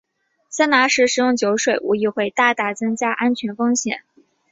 [0.49, 4.01] 桑拿时食用酒水无疑会大大增加安全风险。